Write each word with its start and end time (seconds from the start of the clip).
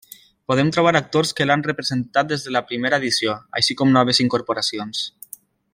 Podem 0.51 0.69
trobar 0.75 0.93
actors 0.99 1.33
que 1.39 1.47
l'han 1.49 1.65
representat 1.67 2.31
des 2.33 2.47
de 2.47 2.55
la 2.57 2.63
primera 2.71 3.01
edició, 3.03 3.37
així 3.61 3.77
com 3.83 3.95
noves 3.99 4.23
incorporacions. 4.25 5.05